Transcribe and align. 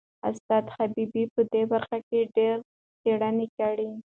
استاد 0.29 0.65
حبیبي 0.75 1.23
په 1.33 1.41
دې 1.51 1.63
برخه 1.71 1.97
کې 2.07 2.19
ډېرې 2.35 2.65
څېړنې 3.01 3.47
کړي. 3.57 3.89